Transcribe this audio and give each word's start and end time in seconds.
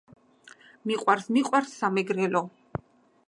მიყვარს 0.91 1.27
მიყვარს 1.37 1.75
სამეგრელო 1.83 2.43